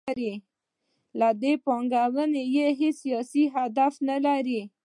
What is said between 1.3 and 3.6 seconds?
دې پانګونې یې هیڅ سیاسي